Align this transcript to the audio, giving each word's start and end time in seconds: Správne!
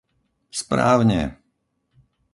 Správne! 0.61 1.21